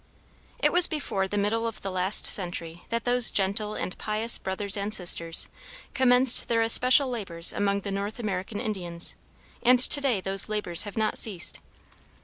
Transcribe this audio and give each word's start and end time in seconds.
It 0.57 0.73
was 0.73 0.87
before 0.87 1.27
the 1.27 1.37
middle 1.37 1.67
of 1.67 1.83
the 1.83 1.91
last 1.91 2.25
century 2.25 2.85
that 2.89 3.03
those 3.03 3.29
gentle 3.29 3.75
and 3.75 3.95
pious 3.99 4.39
brothers 4.39 4.75
and 4.75 4.91
sisters 4.91 5.47
commenced 5.93 6.47
their 6.47 6.63
especial 6.63 7.07
labors 7.07 7.53
among 7.53 7.81
the 7.81 7.91
North 7.91 8.17
American 8.17 8.59
Indians, 8.59 9.13
and 9.61 9.77
to 9.77 10.01
day 10.01 10.19
those 10.19 10.49
labors 10.49 10.85
have 10.85 10.97
not 10.97 11.19
ceased. 11.19 11.59